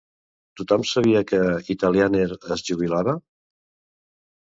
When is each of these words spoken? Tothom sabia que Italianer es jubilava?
Tothom 0.61 0.85
sabia 0.91 1.21
que 1.33 1.43
Italianer 1.75 2.25
es 2.59 2.67
jubilava? 2.73 3.19